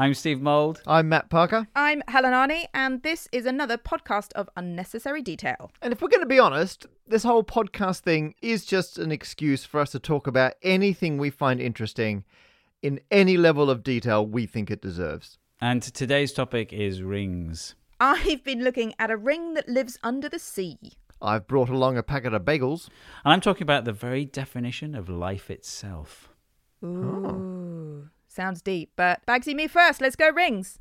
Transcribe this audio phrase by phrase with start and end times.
[0.00, 0.80] I'm Steve Mould.
[0.86, 1.66] I'm Matt Parker.
[1.74, 5.72] I'm Helen Arney, and this is another podcast of Unnecessary Detail.
[5.82, 9.64] And if we're going to be honest, this whole podcast thing is just an excuse
[9.64, 12.22] for us to talk about anything we find interesting
[12.80, 15.36] in any level of detail we think it deserves.
[15.60, 17.74] And today's topic is rings.
[17.98, 20.78] I've been looking at a ring that lives under the sea.
[21.20, 22.88] I've brought along a packet of bagels.
[23.24, 26.28] And I'm talking about the very definition of life itself.
[26.84, 27.57] Ooh, oh.
[28.38, 30.00] Sounds deep, but Bagsy, me first.
[30.00, 30.78] Let's go rings.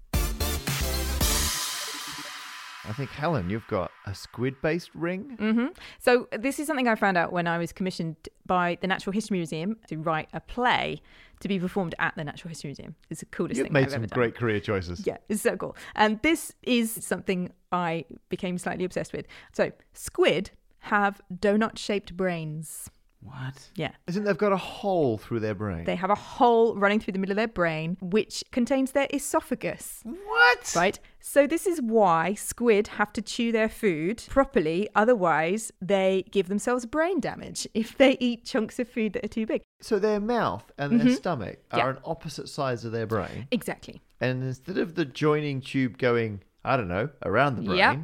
[2.89, 5.35] I think, Helen, you've got a squid based ring.
[5.39, 5.67] hmm
[5.99, 9.37] So this is something I found out when I was commissioned by the Natural History
[9.37, 11.01] Museum to write a play
[11.41, 12.95] to be performed at the Natural History Museum.
[13.09, 14.19] It's the coolest You've thing made I've some ever done.
[14.19, 15.05] great career choices.
[15.05, 15.75] Yeah, it's so cool.
[15.95, 19.25] And this is something I became slightly obsessed with.
[19.51, 20.51] So, squid
[20.81, 22.89] have donut shaped brains.
[23.27, 23.69] What?
[23.75, 23.91] Yeah.
[24.07, 25.83] Isn't they've got a hole through their brain?
[25.85, 30.01] They have a hole running through the middle of their brain, which contains their esophagus.
[30.03, 30.73] What?
[30.75, 30.99] Right?
[31.19, 34.87] So, this is why squid have to chew their food properly.
[34.95, 39.45] Otherwise, they give themselves brain damage if they eat chunks of food that are too
[39.45, 39.61] big.
[39.81, 41.77] So their mouth and their stomach are Mm-hmm.
[41.77, 41.85] Yeah.
[41.87, 43.47] on opposite sides of their brain.
[43.51, 44.01] Exactly.
[44.21, 47.97] And instead of the joining tube going, I don't know, around the brain, Yep.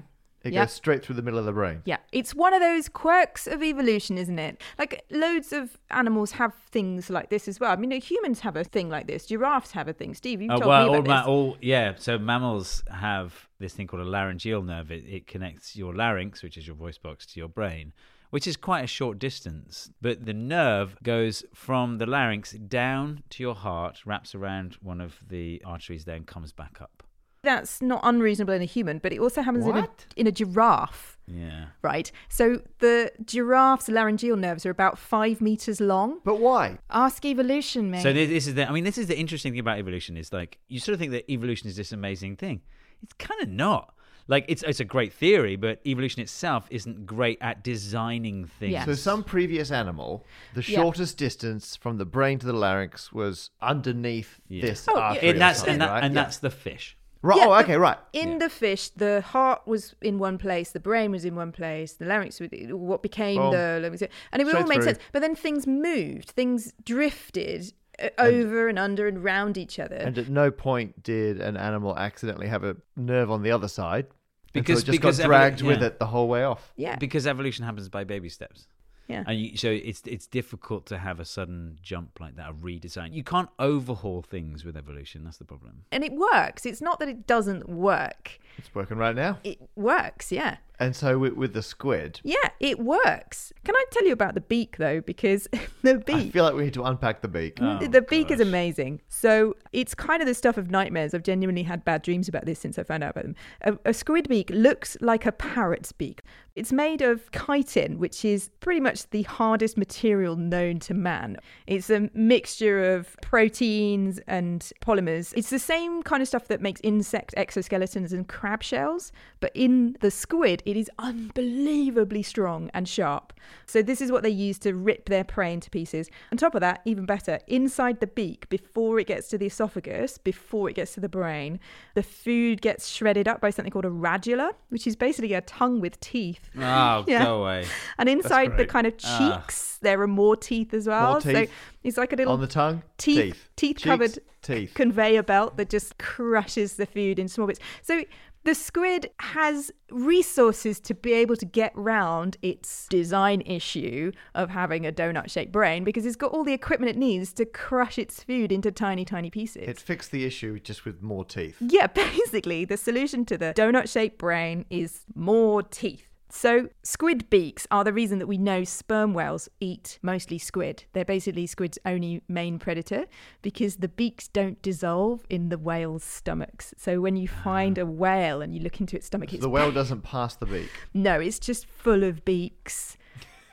[0.44, 0.68] It Yep.
[0.68, 1.82] goes straight through the middle of the brain.
[1.86, 4.62] Yeah, it's one of those quirks of evolution, isn't it?
[4.78, 7.72] Like loads of animals have things like this as well.
[7.72, 9.26] I mean, humans have a thing like this.
[9.28, 10.14] Giraffes have a thing.
[10.14, 11.28] Steve, you Oh, told well, me all, about ma- this.
[11.28, 11.94] all yeah.
[11.98, 14.92] So mammals have this thing called a laryngeal nerve.
[14.92, 17.94] It, it connects your larynx, which is your voice box, to your brain,
[18.32, 19.92] which is quite a short distance.
[20.02, 25.20] But the nerve goes from the larynx down to your heart, wraps around one of
[25.28, 27.03] the arteries, there, and comes back up.
[27.44, 31.18] That's not unreasonable in a human, but it also happens in a, in a giraffe,
[31.28, 31.66] Yeah.
[31.82, 32.10] right?
[32.30, 36.20] So the giraffe's laryngeal nerves are about five meters long.
[36.24, 36.78] But why?
[36.90, 38.02] Ask evolution, mate.
[38.04, 38.68] So this, this is the.
[38.68, 41.12] I mean, this is the interesting thing about evolution is like you sort of think
[41.12, 42.62] that evolution is this amazing thing.
[43.04, 43.94] It's kind of not.
[44.30, 48.72] Like it's it's a great theory, but evolution itself isn't great at designing things.
[48.72, 48.86] Yeah.
[48.86, 50.80] So some previous animal, the Yeah.
[50.80, 54.62] shortest distance from the brain to the larynx was underneath Yeah.
[54.62, 55.32] this Oh, artery.
[55.32, 56.04] and that's something, and, that, right?
[56.06, 56.24] and Yeah.
[56.24, 56.96] that's the fish.
[57.24, 57.38] Right.
[57.38, 57.98] Yeah, oh, the- okay, right.
[58.14, 61.94] In the fish, the heart was in one place, the brain was in one place,
[61.94, 63.52] the larynx was what became Boom.
[63.52, 64.02] the larynx,
[64.32, 64.94] and it would all Straight make through.
[64.94, 65.00] sense.
[65.12, 69.96] But then things moved, things drifted uh, over and under and round each other.
[69.96, 74.06] And at no point did an animal accidentally have a nerve on the other side.
[74.52, 75.88] Because- until it just because got evolu- dragged with yeah.
[75.88, 76.74] it the whole way off.
[76.76, 78.68] yeah, Because evolution happens by baby steps.
[79.08, 79.24] Yeah.
[79.28, 83.14] And you, so it's it's difficult to have a sudden jump like that, a redesign.
[83.14, 85.24] You can't overhaul things with evolution.
[85.24, 85.84] That's the problem.
[85.92, 86.66] And it works.
[86.66, 88.40] It's not that it doesn't work.
[88.58, 89.40] It's working right now.
[89.44, 90.58] It works, yeah.
[90.80, 93.54] And so with, with the squid, Yeah, it works.
[93.64, 95.02] Can I tell you about the beak though?
[95.02, 95.48] Because
[95.84, 96.16] the beak.
[96.16, 97.60] I feel like we need to unpack the beak.
[97.62, 99.02] Oh, the beak is amazing.
[99.08, 101.14] So it's kind of the stuff of nightmares.
[101.14, 103.36] I've genuinely had bad dreams about this since I found out about them.
[103.62, 106.22] A, a squid beak looks like a parrot's beak.
[106.56, 111.38] It's made of chitin, which is pretty much the hardest material known to man.
[111.66, 115.34] It's a mixture of proteins and polymers.
[115.36, 119.98] It's the same kind of stuff that makes insect exoskeletons and crab shells, but in
[120.02, 123.34] the squid, it is unbelievably strong and sharp.
[123.66, 126.10] So this is what they use to rip their prey into pieces.
[126.32, 130.18] On top of that, even better, inside the beak, before it gets to the esophagus,
[130.18, 131.60] before it gets to the brain,
[131.96, 135.80] the food gets shredded up by something called a radula, which is basically a tongue
[135.82, 136.50] with teeth.
[136.76, 137.24] Oh, Yeah.
[137.26, 137.66] go away.
[137.98, 139.18] And inside the kind of Ah.
[139.44, 141.12] cheeks, there are more teeth as well.
[141.14, 141.46] More So
[141.84, 144.74] it's like a little On the tongue, teeth, teeth, teeth Cheeks, covered teeth.
[144.74, 147.60] conveyor belt that just crushes the food in small bits.
[147.82, 148.04] So
[148.44, 154.86] the squid has resources to be able to get round its design issue of having
[154.86, 158.24] a donut shaped brain because it's got all the equipment it needs to crush its
[158.24, 159.64] food into tiny, tiny pieces.
[159.68, 161.58] It fixed the issue just with more teeth.
[161.60, 166.13] Yeah, basically, the solution to the donut shaped brain is more teeth.
[166.36, 170.86] So, squid beaks are the reason that we know sperm whales eat mostly squid.
[170.94, 173.06] They're basically squid's only main predator
[173.44, 176.74] because the beaks don't dissolve in the whale's stomachs.
[176.76, 179.50] So, when you find a whale and you look into its stomach, So it's the
[179.50, 180.72] whale doesn't pass the beak.
[180.96, 182.98] no, it's just full of beaks.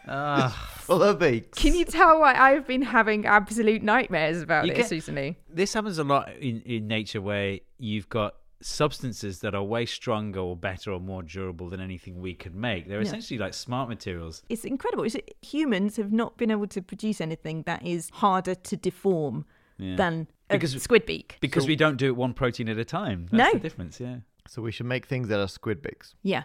[0.09, 1.59] Ah, Well, the beaks.
[1.59, 5.37] Can you tell why I've been having absolute nightmares about You this get- recently?
[5.53, 10.41] this happens a lot in, in nature where you've got substances that are way stronger
[10.41, 12.87] or better or more durable than anything we could make.
[12.89, 13.07] They're Yeah.
[13.09, 14.43] essentially like smart materials.
[14.49, 15.05] It's incredible.
[15.05, 19.47] It's, humans have not been able to produce anything that is harder to deform
[19.79, 19.97] Yeah.
[19.97, 21.39] than a Because- squid beak.
[21.41, 23.29] Because we don't do it one protein at a time.
[23.31, 23.59] That's No.
[23.59, 24.19] the difference, yeah.
[24.47, 26.15] So we should make things that are squid beaks.
[26.23, 26.43] Yeah.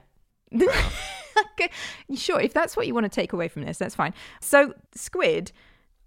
[0.53, 1.69] okay.
[2.15, 4.13] Sure, if that's what you want to take away from this, that's fine.
[4.41, 5.51] So, squid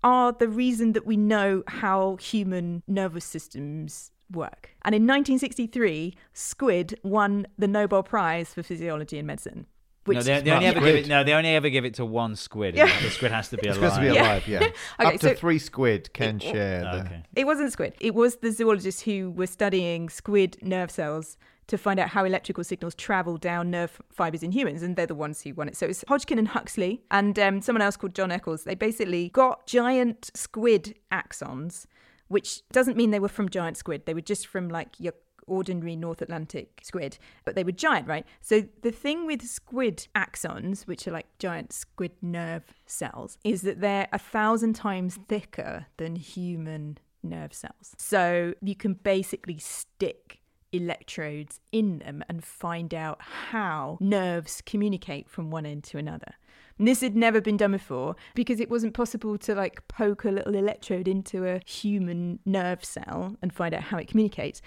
[0.04, 4.70] are the reason that we know how human nervous systems work.
[4.82, 9.66] And in 1963, squid won the Nobel Prize for Physiology and Medicine.
[10.04, 10.94] Which no, they, they only ever squid.
[10.96, 11.08] give it.
[11.08, 12.74] No, they only ever give it to one squid.
[12.74, 12.86] Yeah.
[13.02, 13.92] The squid has to be It's alive.
[13.92, 14.58] supposed to be alive, yeah.
[15.00, 17.00] Okay, Up to so- three squid can It- share the.
[17.00, 17.22] Okay.
[17.36, 17.94] It wasn't squid.
[18.00, 21.36] It was the zoologists who were studying squid nerve cells
[21.66, 25.14] to find out how electrical signals travel down nerve fibers in humans, and they're the
[25.14, 25.76] ones who won it.
[25.76, 28.64] So it's Hodgkin and Huxley and um, someone else called John Eccles.
[28.64, 31.84] They basically got giant squid axons,
[32.28, 34.06] which doesn't mean they were from giant squid.
[34.06, 35.14] They were just from like your
[35.46, 38.26] ordinary North Atlantic squid, but they were giant, right?
[38.40, 43.80] So the thing with squid axons, which are like giant squid nerve cells, is that
[43.80, 47.94] they're a thousand times thicker than human nerve cells.
[47.96, 50.40] So you can basically stick
[50.72, 56.34] electrodes in them and find out how nerves communicate from one end to another.
[56.78, 60.30] And this had never been done before because it wasn't possible to like poke a
[60.30, 64.62] little electrode into a human nerve cell and find out how it communicates.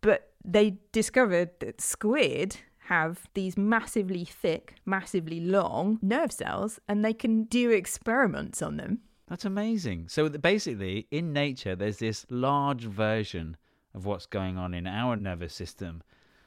[0.00, 2.58] But they discovered that squid
[2.88, 9.00] have these massively thick, massively long nerve cells and they can do experiments on them.
[9.26, 10.08] That's amazing.
[10.08, 13.56] So basically, in nature, there's this large version
[13.94, 16.02] of what's going on in our nervous system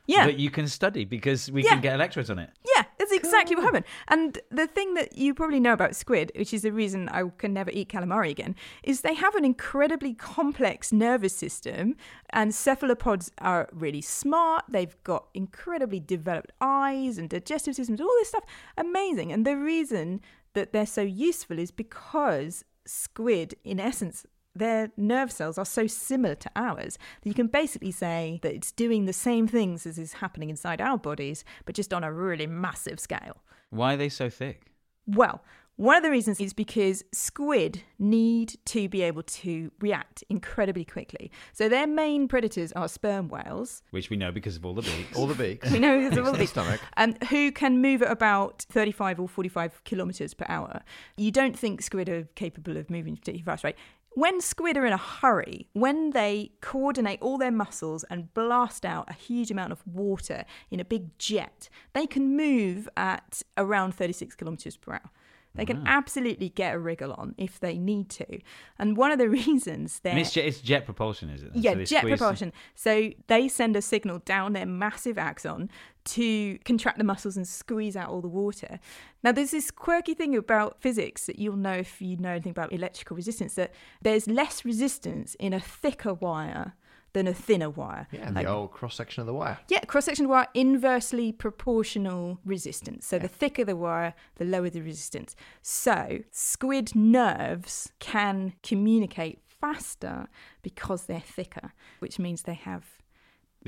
[0.08, 0.26] Yeah.
[0.26, 1.72] that you can study because we Yeah.
[1.72, 2.50] can get electrodes on it.
[2.76, 3.86] Yeah, that's exactly what happened.
[4.08, 7.54] And the thing that you probably know about squid, which is the reason I can
[7.54, 11.96] never eat calamari again, is they have an incredibly complex nervous system.
[12.30, 14.64] And cephalopods are really smart.
[14.70, 18.46] They've got incredibly developed eyes and digestive systems, all this stuff.
[18.78, 19.32] Amazing.
[19.34, 20.22] And the reason
[20.54, 24.26] that they're so useful is because squid, in essence,
[24.58, 28.72] their nerve cells are so similar to ours that you can basically say that it's
[28.72, 32.48] doing the same things as is happening inside our bodies, but just on a really
[32.48, 33.38] massive scale.
[33.70, 34.72] Why are they so thick?
[35.06, 35.42] Well,
[35.78, 41.32] one of the reasons is because squid need to be able to react incredibly quickly.
[41.54, 45.16] So their main predators are sperm whales, Which we know because of all the beaks.
[45.16, 45.70] All the beaks.
[45.72, 46.82] we know there's all the these stomach.
[46.96, 50.82] and who can move at about 35 or 45 kilometers per hour.
[51.16, 53.78] You don't think squid are capable of moving particularly fast, right?
[54.18, 59.08] When squid are in a hurry, when they coordinate all their muscles and blast out
[59.08, 64.34] a huge amount of water in a big jet, they can move at around 36
[64.34, 65.12] kilometers per hour.
[65.54, 68.40] They can absolutely get a wriggle on if they need to.
[68.80, 71.52] And one of the reasons they're it's jet, it's jet propulsion, is it?
[71.54, 72.54] yeah, So jet propulsion.
[72.74, 75.70] So they send a signal down their massive axon
[76.08, 78.80] to contract the muscles and squeeze out all the water.
[79.24, 82.74] Now, there's this quirky thing about physics that you'll know if you know anything about
[82.74, 86.74] electrical resistance that there's less resistance in a thicker wire
[87.14, 88.08] than a thinner wire.
[88.12, 89.58] Yeah, and Like- the old cross section of the wire.
[89.70, 93.06] yeah, cross section of wire inversely proportional resistance.
[93.08, 95.36] So the thicker the wire, the lower the resistance.
[95.62, 100.28] So squid nerves can communicate faster
[100.62, 102.97] because they're thicker, which means they have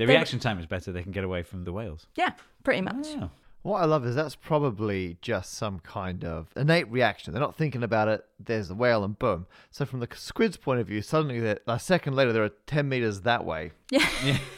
[0.00, 0.92] The They- reaction time is better.
[0.92, 2.06] They can get away from the whales.
[2.16, 2.30] yeah,
[2.64, 3.06] pretty much.
[3.20, 3.30] Oh.
[3.62, 7.34] What I love is that's probably just some kind of innate reaction.
[7.34, 8.24] They're not thinking about it.
[8.42, 9.46] There's the whale, and boom.
[9.70, 12.88] So from the squid's point of view, suddenly they're- a second later there are ten
[12.88, 13.72] meters that way.
[13.90, 14.08] Yeah.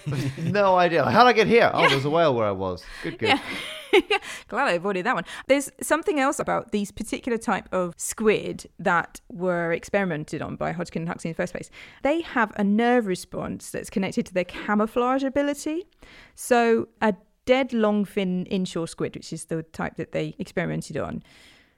[0.39, 1.03] no idea.
[1.03, 1.69] Like, How'd I get here?
[1.75, 2.85] Oh, there's a whale where I was.
[3.03, 3.31] Good, good.
[3.31, 3.41] Yeah.
[4.49, 5.25] Glad I avoided that one.
[5.49, 11.03] There's something else about these particular type of squid that were experimented on by Hodgkin
[11.03, 11.71] and Huxley in the first place.
[12.03, 15.85] They have a nerve response that's connected to their camouflage ability.
[16.35, 21.23] So a dead longfin inshore squid, which is the type that they experimented on,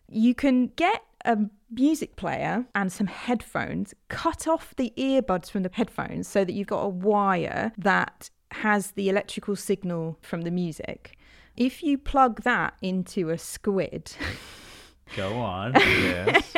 [0.09, 1.39] you can get a
[1.71, 6.67] music player and some headphones, cut off the earbuds from the headphones so that you've
[6.67, 11.17] got a wire that has the electrical signal from the music.
[11.57, 14.13] If you plug that into a squid,
[15.17, 15.73] Go on.
[15.77, 16.53] yes.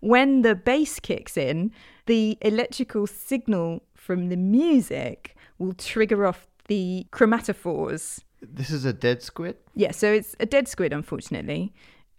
[0.00, 1.72] when the bass kicks in,
[2.06, 8.20] the electrical signal from the music will trigger off the chromatophores.
[8.40, 9.56] This is a dead squid.
[9.74, 11.72] Yeah, so it's a dead squid, unfortunately,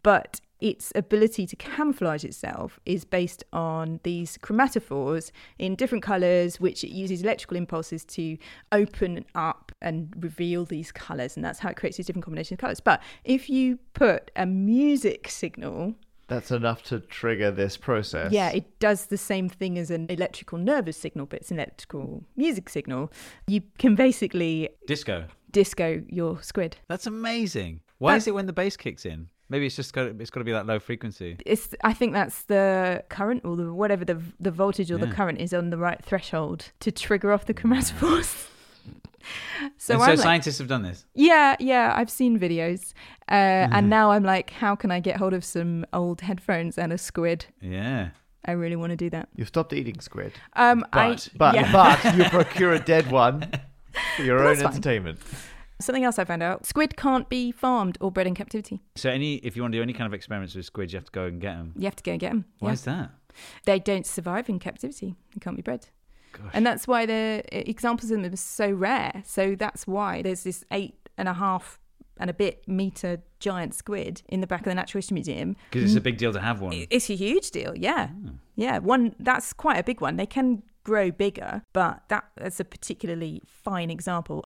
[0.03, 6.83] but its ability to camouflage itself is based on these chromatophores in different colors, which
[6.83, 8.37] it uses electrical impulses to
[8.71, 11.35] open up and reveal these colors.
[11.35, 12.79] And that's how it creates these different combinations of colors.
[12.79, 15.95] But if you put a music signal
[16.27, 18.31] That's enough to trigger this process.
[18.31, 22.23] yeah, it does the same thing as an electrical nervous signal, but it's an electrical
[22.35, 23.11] music signal.
[23.47, 25.25] You can basically Disco.
[25.51, 26.77] disco your squid.
[26.87, 27.81] That's amazing.
[27.97, 29.27] Why That- is it when the bass kicks in?
[29.49, 31.35] Maybe it's just got it's got to be that low frequency.
[31.45, 35.41] It's I think that's the current or the whatever the the voltage or the current
[35.41, 38.47] is on the right threshold to trigger off the chromatophores.
[39.77, 41.05] so and I'm so like, scientists have done this.
[41.15, 42.93] yeah, yeah, I've seen videos,
[43.27, 43.73] uh, Mm-hmm.
[43.73, 46.97] and now I'm like, how can I get hold of some old headphones and a
[46.97, 47.45] squid?
[47.61, 48.09] Yeah.
[48.43, 49.29] I really want to do that.
[49.35, 50.33] You've stopped eating squid.
[50.53, 51.71] Um, But- I, But yeah.
[51.71, 53.49] but you procure a dead one
[54.15, 54.71] for your own that's fine.
[54.71, 55.19] entertainment.
[55.79, 58.81] something else I found out: squid can't be farmed or bred in captivity.
[58.95, 61.05] So any if you want to do any kind of experiments with squids, you have
[61.05, 61.73] to go and get them.
[61.77, 62.45] You have to go and get them.
[62.59, 63.11] Why is that?
[63.65, 65.15] They don't survive in captivity.
[65.33, 65.87] They can't be bred.
[66.31, 66.51] Gosh.
[66.53, 69.23] And that's why the examples of them are so rare.
[69.25, 71.79] So that's why there's this eight and a half
[72.17, 75.55] and a bit meter giant squid in the back of the Natural History Museum.
[75.71, 76.85] Because it's a big deal to have one.
[76.89, 78.09] It's a huge deal, yeah.
[78.55, 80.17] Yeah, one that's quite a big one.
[80.17, 84.45] They can grow bigger, but that, that's a particularly fine example.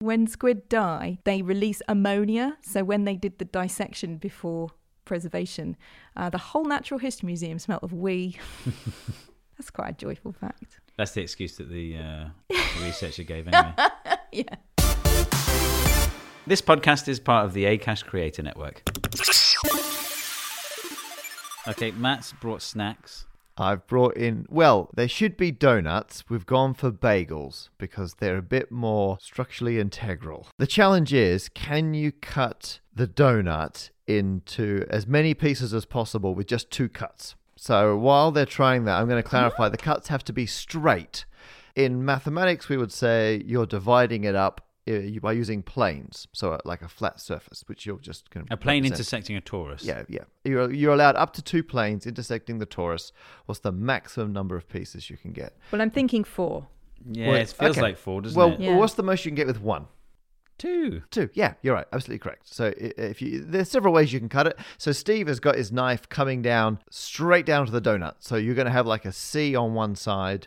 [0.00, 2.58] When squid die, they release ammonia.
[2.62, 4.70] So when they did the dissection before
[5.04, 5.76] preservation,
[6.16, 8.38] uh, the whole Natural History Museum smelt of wee.
[9.56, 10.80] that's quite a joyful fact.
[10.96, 13.74] That's the excuse that the, uh, the researcher gave anyway.
[14.32, 14.56] Yeah.
[16.44, 18.82] This podcast is part of the Acast Creator Network.
[21.68, 23.26] Okay, Matt's brought snacks.
[23.56, 26.24] I've brought in, well, there should be donuts.
[26.28, 30.48] We've gone for bagels because they're a bit more structurally integral.
[30.58, 36.48] The challenge is can you cut the donut into as many pieces as possible with
[36.48, 37.36] just two cuts?
[37.64, 41.24] So while they're trying that, I'm going to clarify the cuts have to be straight.
[41.74, 46.58] In mathematics, we would say you're dividing it up uh, by using planes, so uh,
[46.66, 49.82] like a flat surface, which you're just going to A plane intersecting a torus.
[49.82, 50.24] yeah, yeah.
[50.44, 53.12] You're you're allowed up to two planes intersecting the torus.
[53.46, 55.56] What's the maximum number of pieces you can get?
[55.72, 56.68] Well, I'm thinking four.
[57.10, 57.80] Yeah, Well, it feels okay.
[57.80, 58.60] like four, doesn't well, it?
[58.60, 58.76] Yeah.
[58.76, 59.86] what's the most you can get with one?
[60.58, 61.02] Two.
[61.10, 61.28] Two.
[61.34, 61.86] Yeah, you're right.
[61.92, 62.52] Absolutely correct.
[62.54, 64.58] So if you there's several ways you can cut it.
[64.78, 68.14] So Steve has got his knife coming down straight down to the donut.
[68.20, 70.46] So you're going to have like a C on one side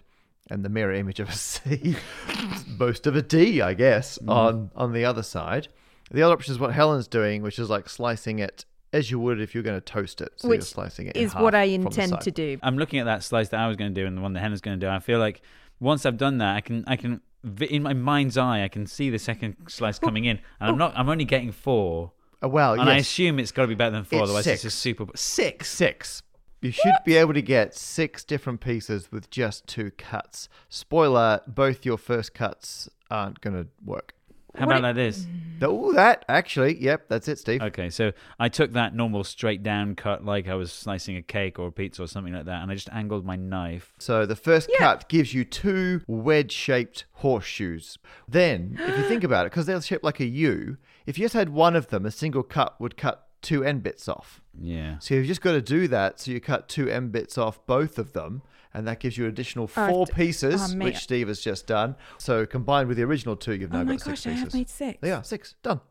[0.50, 1.96] and the mirror image of a C,
[2.80, 4.30] most of a D, I guess, Mm-hmm.
[4.30, 5.68] on on the other side.
[6.12, 9.42] The other option is what Helen's doing, which is like slicing it as you would
[9.42, 10.32] if you're going to toast it.
[10.38, 12.58] So you're Which slicing it in is what I intend to do.
[12.64, 14.40] I'm looking at that slice that I was going to do and the one that
[14.40, 14.90] Helen's going to do.
[14.90, 15.42] I feel like
[15.82, 18.86] once I've done that, I can, I can, vi- in my mind's eye, I can
[18.88, 22.12] see the second slice coming in, and I'm not, I'm only getting four,
[22.44, 24.20] Uh, well, and I assume it's got to be better than four.
[24.20, 24.66] It's otherwise, six.
[24.66, 25.70] it's a super six.
[25.70, 26.24] Six.
[26.62, 30.50] You should be able to get six different pieces with just two cuts.
[30.70, 34.14] Spoiler: both your first cuts aren't going to work.
[34.58, 35.28] How What about it- like this?
[35.60, 37.64] Oh, that actually, yep, that's it, Steve.
[37.64, 41.58] Okay, so I took that normal straight down cut, like I was slicing a cake
[41.58, 43.92] or a pizza or something like that, and I just angled my knife.
[43.98, 44.78] So the first Yeah.
[44.78, 47.98] cut gives you two wedge-shaped horseshoes.
[48.28, 51.34] Then, if you think about it, because they're shaped like a U, if you just
[51.34, 54.42] had one of them, a single cut would cut two end bits off.
[54.60, 55.00] Yeah.
[55.00, 56.20] So you've just got to do that.
[56.20, 58.42] So you cut two end bits off both of them,
[58.78, 61.96] and that gives you an additional four d- pieces, oh, which Steve has just done.
[62.18, 64.44] So combined with the original two, you've now Oh my got six gosh, I pieces.
[64.44, 65.00] have made six.
[65.02, 65.82] Yeah, six done.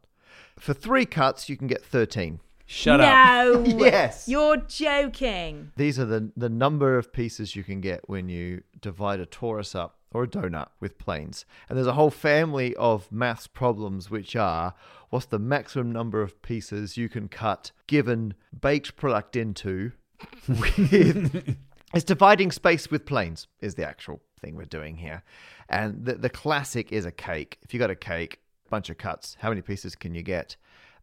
[0.59, 2.41] For three cuts, you can get thirteen.
[2.65, 3.09] Shut up.
[3.09, 3.65] no.
[3.79, 4.29] Yes.
[4.29, 5.73] You're joking.
[5.77, 9.75] These are the the number of pieces you can get when you divide a torus
[9.75, 11.45] up or a donut with planes.
[11.69, 14.75] And there's a whole family of maths problems which are
[15.11, 19.93] what's the maximum number of pieces you can cut given baked product into
[20.49, 21.57] with
[21.95, 25.23] it's dividing space with planes is the actual thing we're doing here.
[25.69, 27.59] And the the classic is a cake.
[27.63, 30.57] If you got a cake, a bunch of cuts, how many pieces can you get?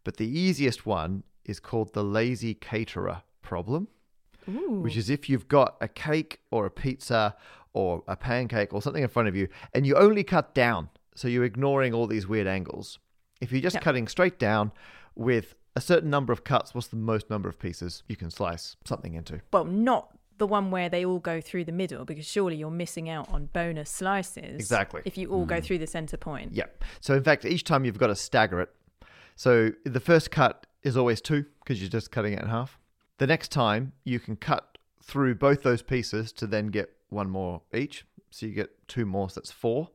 [0.03, 3.87] But the easiest one is called the lazy caterer problem,
[4.45, 7.35] which is if you've got a cake or a pizza
[7.73, 10.89] or a pancake or something in front of you and you only cut down.
[11.15, 12.99] So you're ignoring all these weird angles.
[13.41, 13.83] If you're just Yep.
[13.83, 14.71] cutting straight down
[15.15, 18.75] with a certain number of cuts, what's the most number of pieces you can slice
[18.85, 19.41] something into?
[19.51, 23.07] Well, not the one where they all go through the middle, because surely you're missing
[23.07, 24.55] out on bonus slices.
[24.55, 25.01] Exactly.
[25.05, 25.63] If you all go mm.
[25.63, 26.51] through the center point.
[26.51, 26.83] Yep.
[26.99, 28.69] So in fact, each time you've got to stagger it.
[29.37, 32.77] So the first cut is always two because you're just cutting it in half.
[33.19, 37.61] The next time you can cut through both those pieces to then get one more
[37.73, 38.05] each.
[38.29, 39.91] So you get two more, so that's four.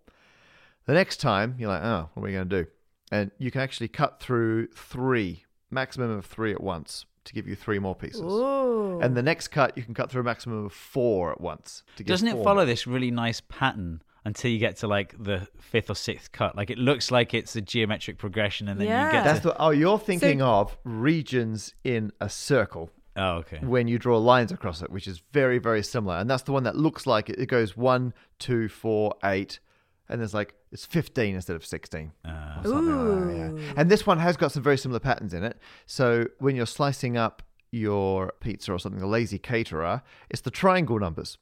[0.86, 2.70] The next time you're like, oh, what are we going to do?
[3.12, 7.54] And you can actually cut through three, maximum of three at once to give you
[7.54, 8.20] three more pieces.
[8.22, 9.00] Ooh.
[9.00, 11.84] And the next cut, you can cut through a maximum of four at once.
[11.96, 12.64] To get Doesn't it follow more.
[12.64, 16.56] this really nice pattern until you get to like the fifth or sixth cut?
[16.56, 19.48] Like it looks like it's a geometric progression, and then you get That's to.
[19.48, 19.56] what.
[19.60, 22.90] Oh, you're thinking of regions in a circle.
[23.16, 23.58] oh, okay.
[23.62, 26.16] when you draw lines across it, which is very, very similar.
[26.16, 29.60] And that's the one that looks like it, it goes one, two, four, eight,
[30.08, 32.12] and there's like it's 15 instead of 16.
[32.24, 33.72] Uh, or something like that, yeah.
[33.76, 35.58] And this one has got some very similar patterns in it.
[35.86, 40.98] So when you're slicing up your pizza or something, a lazy caterer, it's the triangle
[40.98, 41.38] numbers.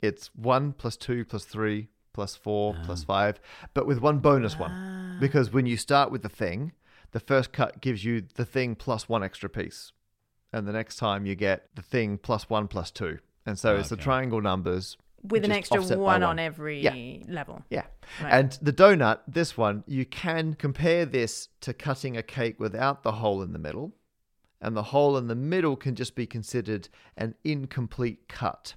[0.00, 3.40] It's one plus two plus three plus four plus five,
[3.72, 5.16] but with one bonus one.
[5.20, 6.72] Because when you start with the thing,
[7.12, 9.92] the first cut gives you the thing plus one extra piece.
[10.52, 13.18] And the next time you get the thing plus one plus two.
[13.46, 14.96] And so it's the triangle numbers.
[15.22, 16.22] With an extra one, one.
[16.22, 17.24] on every Yeah.
[17.32, 17.62] level.
[17.70, 17.86] Yeah.
[18.20, 18.30] Right.
[18.32, 23.12] And the donut, this one, you can compare this to cutting a cake without the
[23.12, 23.92] hole in the middle.
[24.60, 28.74] And the hole in the middle can just be considered an incomplete cut.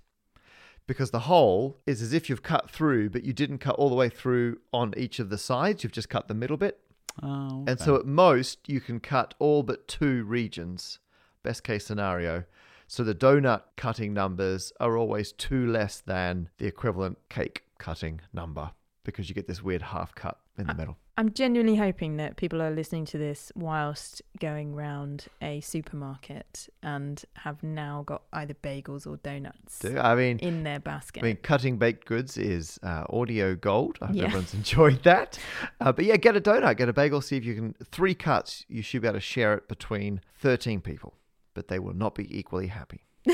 [0.88, 3.96] Because the hole is as if you've cut through, but you didn't cut all the
[3.96, 5.84] way through on each of the sides.
[5.84, 6.80] You've just cut the middle bit.
[7.24, 11.00] Oh, And so at most, you can cut all but two regions,
[11.44, 12.44] best case scenario.
[12.88, 18.72] So the donut cutting numbers are always two less than the equivalent cake cutting number
[19.04, 20.98] because you get this weird half cut in the middle.
[21.18, 27.24] I'm genuinely hoping that people are listening to this whilst going round a supermarket and
[27.36, 31.24] have now got either bagels or donuts Do- I mean, in their basket.
[31.24, 33.98] I mean, cutting baked goods is uh, audio gold.
[34.02, 34.24] I hope Yeah.
[34.26, 35.40] everyone's enjoyed that.
[35.80, 37.22] Uh, but yeah, get a donut, get a bagel.
[37.22, 37.76] See if you can.
[37.92, 41.14] Three cuts, you should be able to share it between 13 people,
[41.56, 43.04] but they will not be equally happy.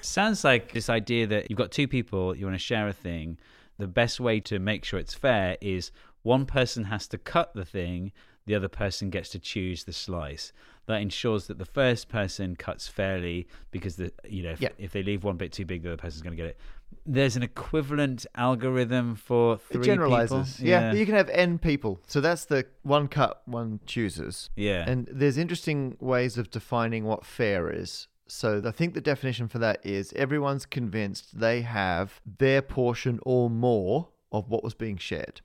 [0.00, 3.38] Sounds like this idea that you've got two people, you want to share a thing.
[3.78, 5.90] The best way to make sure it's fair is
[6.22, 8.12] one person has to cut the thing,
[8.46, 10.52] the other person gets to choose the slice.
[10.86, 14.70] That ensures that the first person cuts fairly because the you know if, Yeah.
[14.78, 16.58] if they leave one bit too big, the other person's going to get it.
[17.06, 20.56] There's an equivalent algorithm for three it generalizes.
[20.56, 20.68] people.
[20.68, 20.92] Yeah.
[20.92, 22.00] you can have n people.
[22.06, 24.50] So that's the one cut, one chooses.
[24.56, 24.84] Yeah.
[24.88, 28.08] And there's interesting ways of defining what fair is.
[28.26, 33.48] So I think the definition for that is everyone's convinced they have their portion or
[33.50, 35.42] more of what was being shared.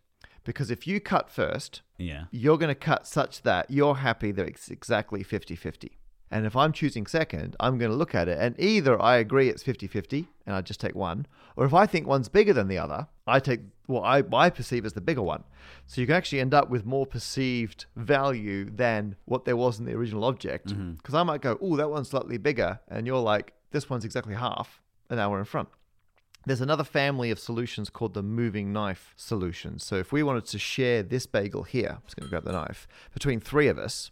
[0.47, 2.23] Because if you cut first, yeah.
[2.31, 5.97] you're going to cut such that you're happy that it's exactly 50 50.
[6.31, 9.49] And if I'm choosing second, I'm going to look at it and either I agree
[9.49, 12.69] it's 50 50 and I just take one, or if I think one's bigger than
[12.69, 15.43] the other, I take what I, I perceive as the bigger one.
[15.85, 19.85] So you can actually end up with more perceived value than what there was in
[19.85, 20.67] the original object.
[20.67, 20.93] Mm-hmm.
[20.93, 22.79] Because I might go, oh, that one's slightly bigger.
[22.87, 24.81] And you're like, this one's exactly half.
[25.09, 25.67] And now we're in front.
[26.47, 29.79] There's another family of solutions called the moving knife solution.
[29.79, 32.53] So if we wanted to share this bagel here, I'm just going to grab the
[32.53, 34.11] knife, between three of us,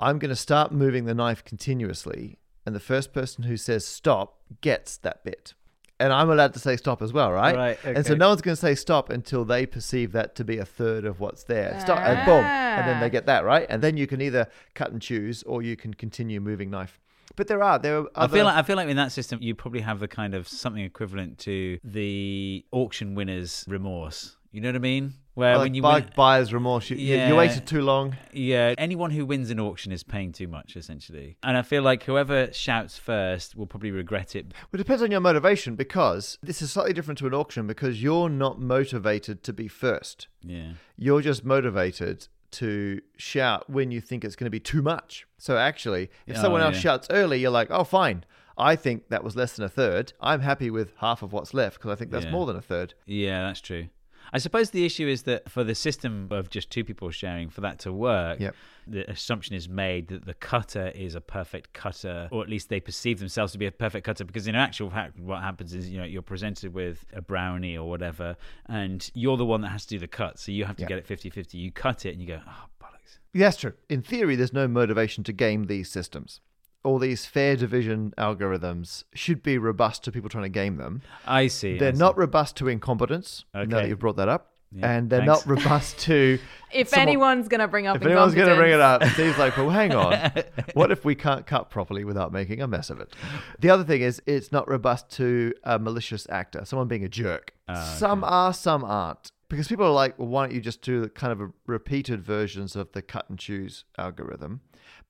[0.00, 2.38] I'm going to start moving the knife continuously.
[2.64, 5.52] And the first person who says stop gets that bit.
[5.98, 7.54] And I'm allowed to say stop as well, right?
[7.54, 10.56] Right, And so no one's going to say stop until they perceive that to be
[10.56, 11.78] a third of what's there.
[11.78, 12.42] Stop, and boom.
[12.42, 13.66] And then they get that, right?
[13.68, 16.98] And then you can either cut and choose or you can continue moving knife.
[17.36, 19.54] But there are, there are I feel like I feel like in that system you
[19.54, 24.36] probably have the kind of something equivalent to the auction winner's remorse.
[24.52, 25.14] You know what I mean?
[25.34, 26.90] Where like when you buy, win, buyer's remorse.
[26.90, 27.28] You, you- Yeah.
[27.28, 28.16] you waited too long.
[28.32, 31.36] yeah, anyone who wins an auction is paying too much essentially.
[31.44, 34.46] And I feel like whoever shouts first will probably regret it.
[34.46, 38.02] Well, it depends on your motivation because this is slightly different to an auction because
[38.02, 40.26] you're not motivated to be first.
[40.42, 40.72] Yeah.
[40.96, 45.26] You're just motivated to shout when you think it's going to be too much.
[45.38, 46.80] So actually, if Oh, someone else yeah.
[46.80, 48.24] shouts early, you're like, oh, fine.
[48.58, 50.12] I think that was less than a third.
[50.20, 52.30] I'm happy with half of what's left because I think that's Yeah.
[52.32, 52.94] more than a third.
[53.06, 53.88] Yeah, that's true.
[54.32, 57.60] I suppose the issue is that for the system of just two people sharing, for
[57.62, 58.54] that to work, Yep.
[58.86, 62.80] the assumption is made that the cutter is a perfect cutter, or at least they
[62.80, 64.24] perceive themselves to be a perfect cutter.
[64.24, 67.88] Because in actual fact, what happens is you know you're presented with a brownie or
[67.88, 70.82] whatever, and you're the one that has to do the cut, so you have to
[70.82, 70.88] Yeah.
[70.88, 71.54] get it 50-50.
[71.58, 73.18] You cut it, and you go, oh bollocks.
[73.34, 73.72] That's true.
[73.88, 76.40] In theory, there's no motivation to game these systems.
[76.82, 81.02] All these fair division algorithms should be robust to people trying to game them.
[81.26, 81.76] I see.
[81.78, 81.98] They're I see.
[81.98, 83.44] not robust to incompetence.
[83.54, 84.46] Now that you've brought that up.
[84.72, 85.46] Yeah, and they're thanks.
[85.46, 86.38] not robust to.
[86.72, 89.14] If someone- anyone's going to bring up If anyone's going to bring it incompetence- up,
[89.14, 90.30] Steve's like, well, hang on.
[90.74, 93.12] What if we can't cut properly without making a mess of it?
[93.58, 97.52] The other thing is, it's not robust to a malicious actor, someone being a jerk.
[97.68, 99.32] Ah, some are, some aren't.
[99.48, 102.76] Because people are like, well, why don't you just do kind of a repeated versions
[102.76, 104.60] of the cut and choose algorithm?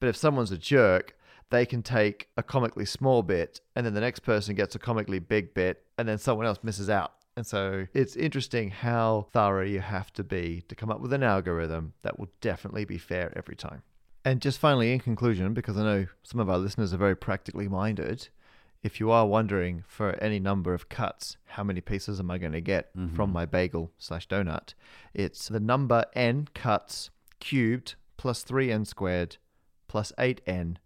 [0.00, 1.14] But if someone's a jerk,
[1.50, 5.18] they can take a comically small bit, and then the next person gets a comically
[5.18, 7.12] big bit, and then someone else misses out.
[7.36, 11.22] And so it's interesting how thorough you have to be to come up with an
[11.22, 13.82] algorithm that will definitely be fair every time.
[14.24, 17.68] And just finally, in conclusion, because I know some of our listeners are very practically
[17.68, 18.28] minded,
[18.82, 22.52] if you are wondering for any number of cuts, how many pieces am I going
[22.52, 23.14] to get mm-hmm.
[23.14, 24.74] from my bagel slash donut?
[25.14, 27.10] It's the number n cuts
[27.40, 29.36] cubed plus 3n squared
[29.88, 30.76] plus 8n,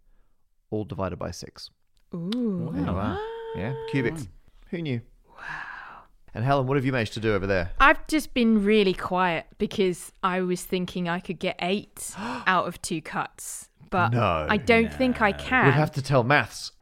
[0.71, 1.69] all divided by 6.
[2.13, 2.69] Ooh.
[2.73, 3.19] There you are.
[3.55, 4.27] Yeah, cubics.
[4.71, 5.01] Who knew?
[5.29, 6.03] Wow.
[6.33, 7.71] And Helen, what have you managed to do over there?
[7.79, 12.81] I've just been really quiet because I was thinking I could get eight out of
[12.81, 14.47] two cuts, but No.
[14.49, 15.65] I don't think I can.
[15.65, 16.71] We'd have to tell maths.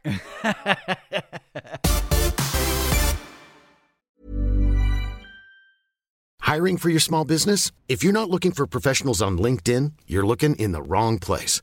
[6.40, 7.72] Hiring for your small business?
[7.88, 11.62] If you're not looking for professionals on LinkedIn, you're looking in the wrong place.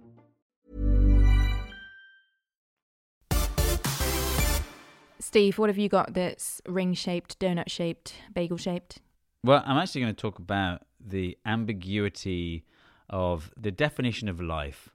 [5.31, 8.99] Steve, what have you got that's ring shaped, donut shaped, bagel shaped?
[9.45, 12.65] Well, I'm actually going to talk about the ambiguity
[13.09, 14.89] of the definition of life.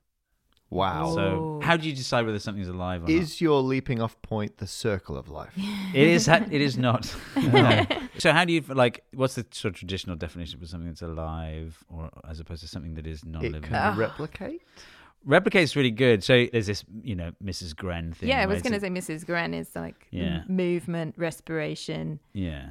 [0.69, 1.15] Wow.
[1.15, 4.67] So, how do you decide whether something's alive or Is your leaping off point the
[4.67, 5.55] circle of life?
[5.95, 6.27] It is.
[6.27, 7.11] ha- It is not.
[7.37, 7.87] No.
[8.19, 9.05] So, how do you like?
[9.15, 12.93] What's the sort of traditional definition for something that's alive, or as opposed to something
[12.97, 13.63] that is non-living?
[13.65, 13.95] It can ah.
[13.97, 14.61] replicate?
[15.27, 16.23] Replicate's really good.
[16.23, 17.75] So there's this, you know, Mrs.
[17.75, 18.29] Gren thing.
[18.29, 19.27] Yeah, I was going to say Mrs.
[19.27, 20.43] Gren is like Yeah.
[20.49, 22.71] movement, respiration, yeah,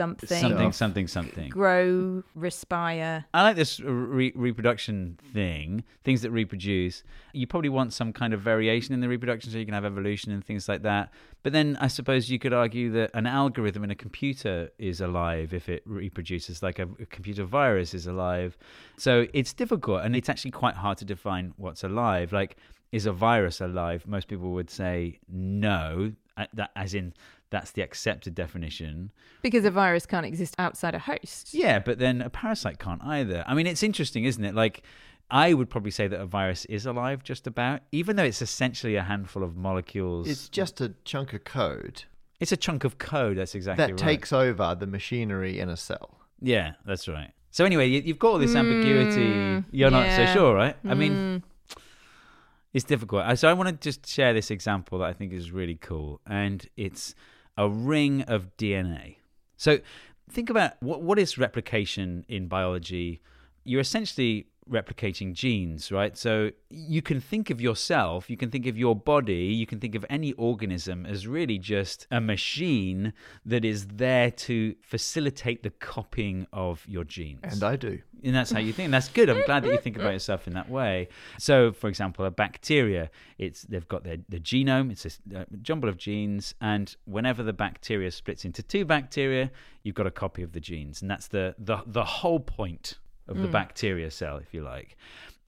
[0.00, 1.48] something, something, something, something.
[1.50, 3.24] grow, respire.
[3.34, 7.02] I like this re- reproduction thing, things that reproduce.
[7.32, 10.32] You probably want some kind of variation in the reproduction so you can have evolution
[10.32, 11.12] and things like that.
[11.42, 15.54] But then I suppose you could argue that an algorithm in a computer is alive
[15.54, 18.56] if it reproduces, like a, a computer virus is alive.
[18.96, 22.32] So it's difficult and it's actually quite hard to define what's alive.
[22.32, 22.56] Like,
[22.92, 24.06] is a virus alive?
[24.06, 26.12] Most people would say no,
[26.54, 27.14] that, as in
[27.50, 29.10] that's the accepted definition.
[29.42, 31.52] Because a virus can't exist outside a host.
[31.52, 33.44] Yeah, but then a parasite can't either.
[33.46, 34.54] I mean, it's interesting, isn't it?
[34.54, 34.82] Like,
[35.30, 38.96] I would probably say that a virus is alive just about, even though it's essentially
[38.96, 40.28] a handful of molecules.
[40.28, 42.04] It's just a chunk of code
[42.40, 43.36] It's a chunk of code.
[43.38, 43.98] That's exactly that right.
[43.98, 46.18] takes over the machinery in a cell.
[46.40, 47.32] Yeah, that's right.
[47.52, 49.26] So anyway, you, you've got all this ambiguity.
[49.28, 50.76] Mm, You're not so sure, right?
[50.84, 51.42] I mean, Mm.
[52.72, 53.22] it's difficult.
[53.24, 56.20] Uh, So I want to just share this example that I think is really cool,
[56.26, 57.14] and it's
[57.60, 59.16] a ring of DNA.
[59.58, 59.80] So
[60.30, 63.20] think about what what is replication in biology?
[63.64, 66.16] You're essentially replicating genes, right?
[66.16, 69.94] So you can think of yourself, you can think of your body, you can think
[69.94, 73.12] of any organism as really just a machine
[73.44, 77.40] that is there to facilitate the copying of your genes.
[77.42, 78.00] And I do.
[78.22, 78.86] And that's how you think.
[78.86, 79.30] And that's good.
[79.30, 81.08] I'm glad that you think about yourself in that way.
[81.38, 84.92] So, for example, a bacteria, it's they've got their the genome.
[84.92, 89.50] It's a, a jumble of genes, and whenever the bacteria splits into two bacteria,
[89.82, 92.98] you've got a copy of the genes, and that's the the the whole point
[93.30, 93.52] of the hmm.
[93.52, 94.96] bacteria cell, if you like.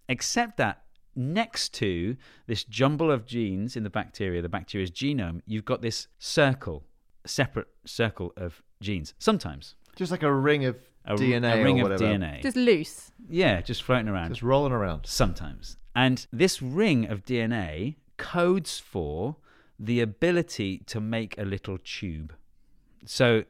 [0.09, 0.83] Except that
[1.15, 2.17] next to
[2.47, 6.85] this jumble of genes in the bacteria, the bacteria's genome, you've got this circle,
[7.27, 9.15] separate circle of genes.
[9.19, 12.19] Sometimes Just like a ring of a, DNA a ring or of whatever.
[12.19, 12.43] DNA.
[12.43, 13.11] Just loose.
[13.29, 14.31] Yeah, just floating around.
[14.31, 15.07] Just rolling around.
[15.07, 15.77] Sometimes.
[15.95, 19.37] And this ring of DNA codes for
[19.79, 22.33] the ability to make a little tube.
[23.05, 23.45] So,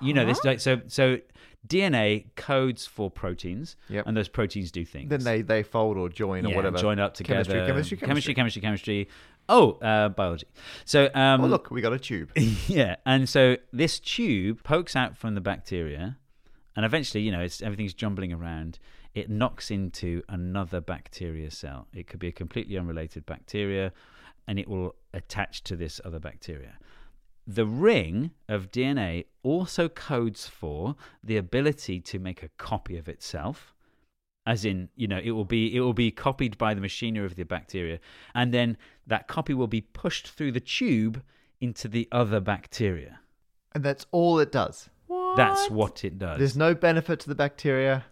[0.00, 1.18] you know, this like so so
[1.66, 4.06] DNA codes for proteins, Yep.
[4.06, 5.08] and those proteins do things.
[5.10, 6.76] Then they, they fold or join or whatever.
[6.78, 7.44] join up together.
[7.66, 9.08] Chemistry, chemistry, chemistry, chemistry, chemistry.
[9.48, 10.46] Oh, uh, biology.
[10.84, 12.30] So, um, Oh, look, we got a tube.
[12.66, 16.16] yeah, and so this tube pokes out from the bacteria,
[16.76, 18.78] and eventually, you know, it's everything's jumbling around.
[19.14, 21.86] It knocks into another bacteria cell.
[21.92, 23.92] It could be a completely unrelated bacteria,
[24.48, 26.78] and it will attach to this other bacteria.
[27.46, 33.74] The ring of DNA also codes for the ability to make a copy of itself
[34.44, 37.36] as in you know it will be it will be copied by the machinery of
[37.36, 37.98] the bacteria
[38.34, 38.76] and then
[39.06, 41.22] that copy will be pushed through the tube
[41.60, 43.20] into the other bacteria
[43.72, 44.88] And that's all it does.
[45.06, 45.36] what?
[45.36, 48.04] that's what it does There's no benefit to the bacteria.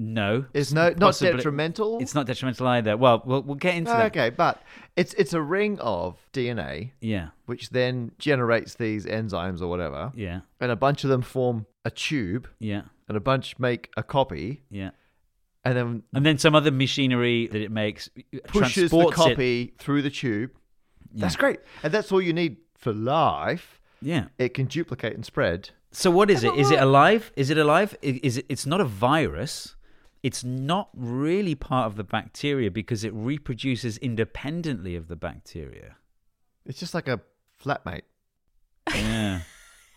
[0.00, 1.98] No It's no not possibly- detrimental.
[2.00, 4.62] it's not detrimental either well we'll, we'll get into that okay, but
[4.96, 10.40] it's it's a ring of DNA yeah which then generates these enzymes or whatever, yeah
[10.60, 14.62] and a bunch of them form a tube, yeah and a bunch make a copy,
[14.70, 14.90] yeah
[15.64, 19.30] and then and then some other machinery that it makes uh, pushes the transports it-
[19.30, 20.52] copy through the tube.
[21.12, 23.80] That's great, and that's all you need for life.
[24.00, 25.70] yeah It can duplicate and spread.
[25.90, 26.54] So what is it?
[26.54, 27.32] Is it alive?
[27.34, 27.96] Is it alive?
[28.02, 28.44] Is it?
[28.50, 29.74] It's not a virus.
[30.22, 35.96] It's not really part of the bacteria because it reproduces independently of the bacteria.
[36.66, 37.20] It's just like a
[37.62, 38.02] flatmate.
[38.92, 39.40] Yeah.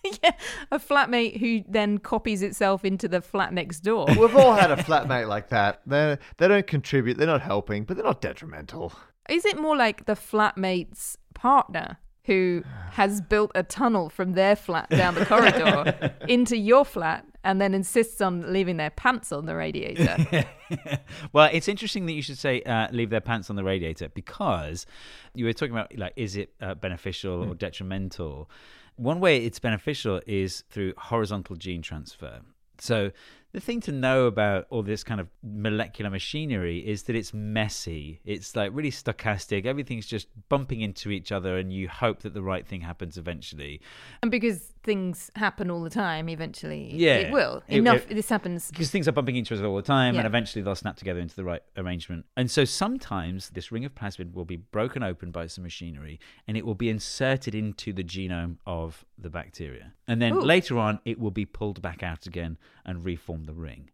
[0.24, 0.32] yeah,
[0.72, 4.06] a flatmate who then copies itself into the flat next door.
[4.10, 5.82] We've all had a flatmate like that.
[5.86, 7.18] They they don't contribute.
[7.18, 8.94] They're not helping, but they're not detrimental.
[9.30, 14.90] Is it more like the flatmate's partner who has built a tunnel from their flat
[14.90, 19.56] down the corridor into your flat and then insists on leaving their pants on the
[19.56, 20.46] radiator?
[21.34, 24.86] well, it's interesting that you should say uh, leave their pants on the radiator because
[25.34, 28.50] you were talking about like is it uh, beneficial or detrimental.
[28.96, 32.42] One way it's beneficial is through horizontal gene transfer.
[32.78, 33.12] So
[33.54, 38.22] the thing to know about all this kind of molecular machinery is that it's messy.
[38.26, 39.66] It's like really stochastic.
[39.66, 43.82] Everything's just bumping into each other, and you hope that the right thing happens eventually.
[44.22, 47.16] and because things happen all the time, eventually Yeah.
[47.18, 47.62] it will.
[47.68, 48.10] Enough.
[48.10, 48.72] it- this happens.
[48.72, 51.20] because things are bumping into each other all the time, and eventually they'll snap together
[51.20, 52.26] into the right arrangement.
[52.36, 56.58] And so sometimes this ring of plasmid will be broken open by some machinery, and
[56.58, 59.94] it will be inserted into the genome of the bacteria.
[60.08, 60.42] And then Ooh.
[60.42, 63.06] later on, it will be pulled back out again and
[63.42, 63.90] reform the ring.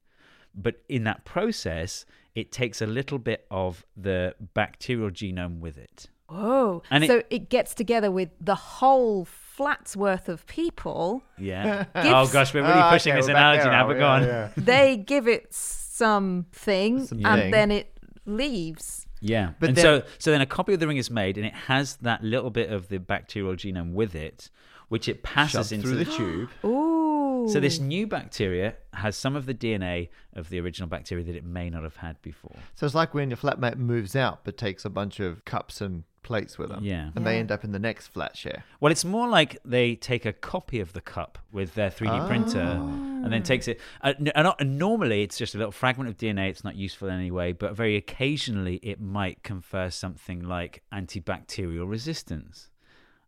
[0.55, 6.07] But in that process, it takes a little bit of the bacterial genome with it.
[6.29, 11.21] Oh, And so it, gets together with the whole flat's worth of people.
[11.37, 11.85] Yeah.
[11.95, 13.99] oh gosh, we're really Ah, pushing okay, this analogy now, but we?
[13.99, 14.23] go on.
[14.23, 14.49] Yeah, yeah.
[14.57, 17.25] they give it something, Something.
[17.25, 19.05] and then it leaves.
[19.21, 19.51] Yeah.
[19.59, 21.53] But and then- so so then a copy of the ring is made and it
[21.53, 24.49] has that little bit of the bacterial genome with it,
[24.89, 26.49] which it passes Shoved into through the tube.
[26.65, 27.47] Ooh.
[27.49, 31.45] So this new bacteria has some of the DNA of the original bacteria that it
[31.45, 32.55] may not have had before.
[32.75, 36.03] So it's like when your flatmate moves out, but takes a bunch of cups and
[36.23, 36.83] plates with them.
[36.83, 37.11] Yeah.
[37.15, 38.65] And they end up in the next flat share.
[38.81, 42.59] Well, it's more like they take a copy of the cup with their 3D printer
[42.59, 43.79] and then takes it.
[44.01, 46.49] Uh, n- and not- and normally, it's just a little fragment of DNA.
[46.49, 51.89] It's not useful in any way, but very occasionally, it might confer something like antibacterial
[51.89, 52.69] resistance.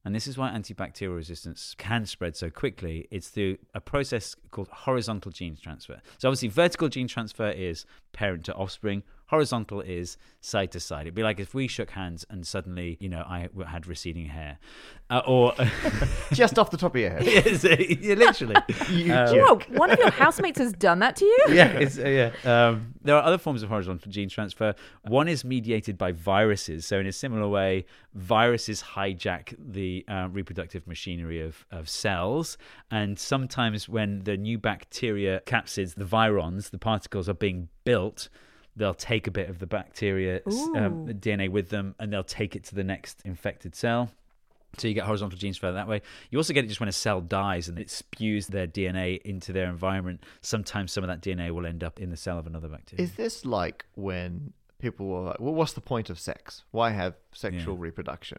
[0.05, 3.07] And this is why antibacterial resistance can spread so quickly.
[3.11, 6.01] It's through a process called horizontal gene transfer.
[6.17, 9.03] So, obviously, vertical gene transfer is parent to offspring.
[9.29, 11.01] Horizontal is side to side.
[11.01, 14.57] It'd be like if we shook hands and suddenly, you know, I had receding hair,
[15.09, 15.53] uh, or
[16.33, 17.23] Just off the top of your head.
[17.29, 18.55] Yes, yeah, literally.
[18.89, 19.63] You Um, jerk.
[19.63, 21.45] Whoa, one of your housemates has done that to you?
[21.49, 22.31] yeah, it's, uh, yeah.
[22.43, 24.73] Um, there are other forms of horizontal gene transfer.
[25.07, 26.85] One is mediated by viruses.
[26.85, 32.57] So, in a similar way, viruses hijack the uh, reproductive machinery of, of cells.
[32.89, 38.29] And sometimes, when the new bacteria capsids, the virions, the particles are being built,
[38.79, 41.13] they'll take a bit of the bacteria um, Ooh.
[41.13, 44.09] DNA with them, and they'll take it to the next infected cell.
[44.77, 46.01] So you get horizontal gene transfer that way.
[46.29, 49.51] You also get it just when a cell dies and it spews their DNA into
[49.51, 50.23] their environment.
[50.41, 53.03] Sometimes some of that DNA will end up in the cell of another bacteria.
[53.03, 56.65] Is this like when people were like, well, what's the point of sex?
[56.69, 58.37] Why have sexual reproduction?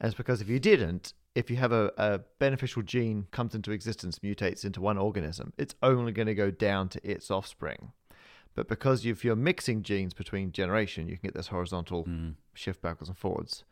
[0.00, 3.72] And it's because if you didn't, if you have a, a beneficial gene comes into
[3.72, 7.90] existence, mutates into one organism, it's only going to go down to its offspring.
[8.54, 12.06] But because if you're mixing genes between generation, you can get this horizontal
[12.54, 13.64] shift backwards and forwards.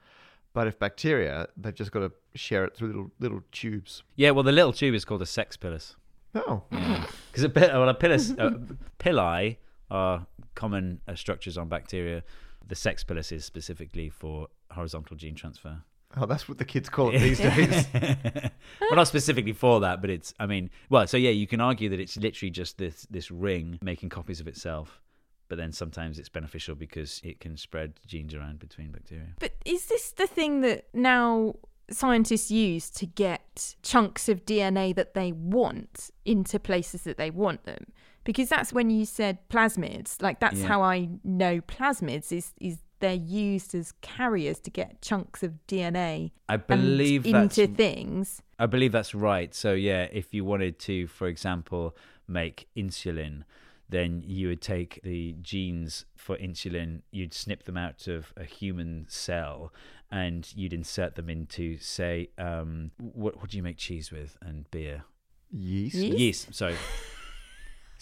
[0.54, 4.02] But if bacteria, they've just got to share it through little little tubes.
[4.16, 5.96] yeah, well, the little tube is called a sex pilus.
[6.34, 8.50] Oh, Because a pil- well, a pilus, uh,
[8.98, 9.56] pili
[9.90, 12.22] are common uh, structures on bacteria.
[12.66, 15.82] The sex pilus is specifically for horizontal gene transfer.
[16.16, 17.86] Oh, that's what the kids call it these days.
[18.80, 20.34] well, not specifically for that, but it's.
[20.38, 23.78] I mean, well, so yeah, you can argue that it's literally just this this ring
[23.82, 25.00] making copies of itself,
[25.48, 29.28] but then sometimes it's beneficial because it can spread genes around between bacteria.
[29.38, 31.54] But is this the thing that now
[31.90, 37.64] scientists use to get chunks of DNA that they want into places that they want
[37.64, 37.86] them?
[38.24, 40.22] Because that's when you said plasmids.
[40.22, 40.68] Like that's Yeah.
[40.68, 46.30] how I know plasmids is is they're used as carriers to get chunks of DNA
[46.48, 48.40] I believe into things.
[48.58, 49.52] I believe that's right.
[49.54, 51.96] So yeah, if you wanted to, for example,
[52.28, 53.42] make insulin,
[53.88, 59.06] then you would take the genes for insulin, you'd snip them out of a human
[59.08, 59.72] cell,
[60.10, 64.70] and you'd insert them into, say, um, what what do you make cheese with and
[64.70, 65.04] beer?
[65.50, 65.96] Yeast.
[65.96, 66.18] Yeast?
[66.18, 66.54] Yeast.
[66.54, 66.76] Sorry.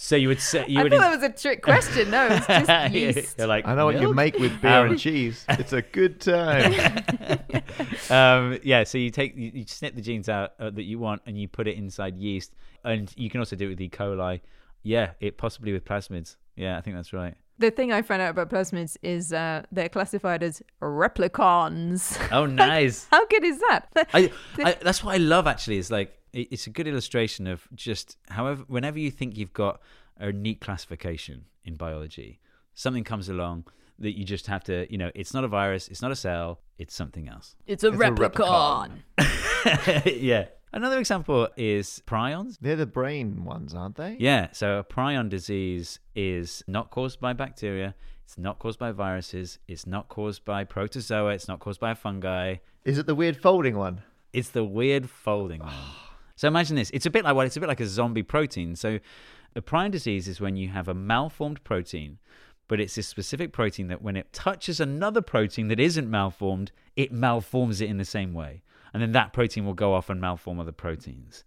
[0.00, 0.92] So you would say you I would.
[0.92, 2.10] thought that was a trick question.
[2.10, 3.38] No, it's just yeast.
[3.38, 5.44] You're like I know what you "Milk?" make with beer Um, and cheese.
[5.48, 6.72] It's a good time.
[8.10, 11.22] um, yeah, so you take you, you snip the genes out uh, that you want
[11.26, 13.88] and you put it inside yeast, and you can also do it with E.
[13.88, 14.40] coli.
[14.82, 16.36] Yeah, it possibly with plasmids.
[16.56, 17.34] Yeah, I think that's right.
[17.58, 22.18] The thing I found out about plasmids is uh, they're classified as replicons.
[22.32, 23.06] Oh, nice.
[23.10, 23.88] How good is that?
[24.14, 25.76] I, I that's what I love actually.
[25.76, 29.80] Is like it, it's a good illustration of just however whenever you think you've got
[30.18, 32.40] a neat classification in biology,
[32.74, 33.66] something comes along
[33.98, 36.60] that you just have to you know it's not a virus, it's not a cell,
[36.78, 37.56] it's something else.
[37.66, 38.90] It's a It's a replicon.
[40.20, 40.46] yeah.
[40.72, 42.56] Another example is prions.
[42.60, 44.16] They're the brain ones, aren't they?
[44.20, 49.58] Yeah, so a prion disease is not caused by bacteria, it's not caused by viruses,
[49.66, 52.56] it's not caused by protozoa, it's not caused by fungi.
[52.84, 54.02] Is it the weird folding one?
[54.32, 55.74] It's the weird folding one.
[56.40, 56.88] So imagine this.
[56.94, 58.74] It's a bit like well, it's a bit like a zombie protein.
[58.74, 58.98] So
[59.54, 62.16] a prion disease is when you have a malformed protein,
[62.66, 67.12] but it's this specific protein that when it touches another protein that isn't malformed, it
[67.12, 68.62] malforms it in the same way.
[68.94, 71.44] And then that protein will go off and malform other proteins.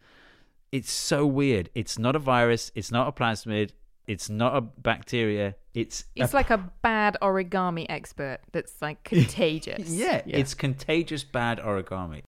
[0.72, 1.72] It's so weird.
[1.74, 3.72] It's not a virus, it's not a plasmid,
[4.06, 5.56] it's not a bacteria.
[5.74, 9.90] It's It's a like a bad origami expert that's like contagious.
[9.90, 12.22] yeah, it's contagious bad origami.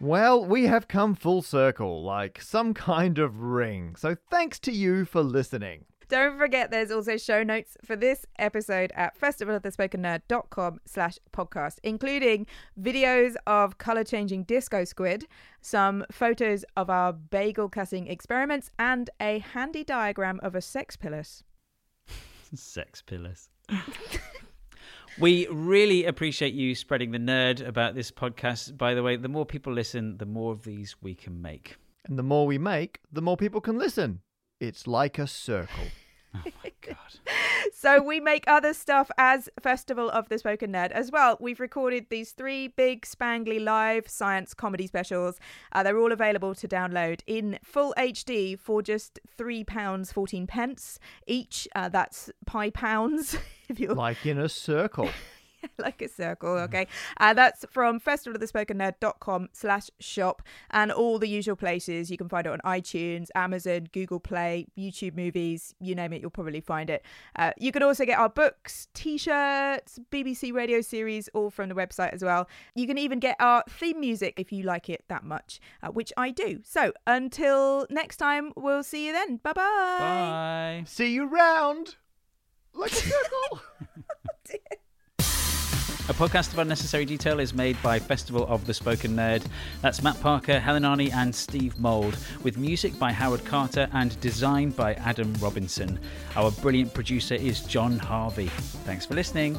[0.00, 3.96] Well, we have come full circle, like some kind of ring.
[3.96, 5.86] So thanks to you for listening.
[6.08, 12.46] Don't forget there's also show notes for this episode at festivalofthespokennerd.com slash podcast, including
[12.80, 15.26] videos of colour changing disco squid,
[15.60, 21.42] some photos of our bagel cutting experiments, and a handy diagram of a sex pilus.
[22.54, 23.50] Sex pillars.
[25.20, 28.76] we really appreciate you spreading the nerd about this podcast.
[28.76, 31.76] By the way, the more people listen, the more of these we can make.
[32.06, 34.20] And the more we make, the more people can listen.
[34.60, 35.84] It's like a circle.
[36.34, 36.72] Oh my god.
[37.72, 41.36] So we make other stuff as Festival of the Spoken Nerd as well.
[41.38, 45.38] We've recorded these three big spangly live science comedy specials.
[45.70, 50.98] Uh, they're all available to download in full HD for just three pounds fourteen pence
[51.26, 51.68] each.
[51.74, 53.36] Uh, that's pi pounds
[53.68, 55.08] if you're like in a circle.
[55.78, 56.86] like a circle okay?
[57.18, 60.42] Uh, that's from festivalofthespokennerd.com slash shop.
[60.70, 65.14] And all the usual places you can find it on itunes amazon google play youtube
[65.14, 67.04] movies you name it you'll probably find it.
[67.36, 72.12] Uh, you can also get our books t-shirts bbc radio series all from the website
[72.12, 72.48] as well.
[72.74, 76.12] You can even get our theme music if you like it that much uh, which
[76.16, 76.60] i do.
[76.64, 79.36] So until next time we'll see you then.
[79.38, 80.84] Bye bye Bye.
[80.86, 81.96] See you round.
[82.74, 83.60] Like a circle.
[86.08, 89.44] A podcast of Unnecessary Detail is made by Festival of the Spoken Nerd.
[89.82, 94.70] That's Matt Parker, Helen Arney, and Steve Mould, with music by Howard Carter and design
[94.70, 96.00] by Adam Robinson.
[96.34, 98.46] Our brilliant producer is John Harvey.
[98.86, 99.58] Thanks for listening.